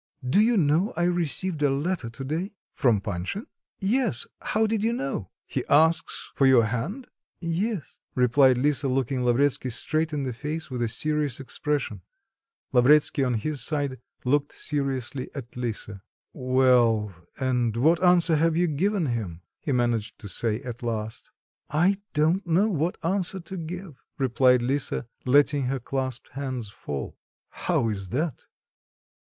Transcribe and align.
Do 0.27 0.41
you 0.41 0.57
know 0.57 0.93
I 0.97 1.03
received 1.03 1.61
a 1.61 1.69
letter 1.69 2.09
today?" 2.09 2.53
"From 2.73 3.01
Panshin?" 3.01 3.45
"Yes. 3.79 4.25
How 4.41 4.65
did 4.65 4.83
you 4.83 4.93
know?" 4.93 5.29
"He 5.45 5.63
asks 5.69 6.31
for 6.33 6.47
your 6.47 6.65
hand?" 6.65 7.05
"Yes," 7.39 7.99
replied 8.15 8.57
Lisa, 8.57 8.87
looking 8.87 9.23
Lavretsky 9.23 9.69
straight 9.69 10.11
in 10.11 10.23
the 10.23 10.33
face 10.33 10.71
with 10.71 10.81
a 10.81 10.87
serious 10.87 11.39
expression. 11.39 12.01
Lavretsky 12.73 13.23
on 13.23 13.35
his 13.35 13.61
side 13.61 13.99
looked 14.25 14.53
seriously 14.53 15.29
at 15.35 15.55
Lisa. 15.55 16.01
"Well, 16.33 17.11
and 17.39 17.77
what 17.77 18.01
answer 18.03 18.37
have 18.37 18.57
you 18.57 18.65
given 18.65 19.05
him?" 19.05 19.43
he 19.59 19.71
managed 19.71 20.17
to 20.21 20.27
say 20.27 20.61
at 20.63 20.81
last. 20.81 21.29
"I 21.69 21.97
don't 22.13 22.47
know 22.47 22.69
what 22.71 22.97
answer 23.05 23.39
to 23.41 23.55
give," 23.55 24.01
replied 24.17 24.63
Lisa, 24.63 25.05
letting 25.27 25.65
her 25.65 25.79
clasped 25.79 26.29
hands 26.29 26.69
fall. 26.69 27.19
"How 27.51 27.87
is 27.89 28.09
that? 28.09 28.45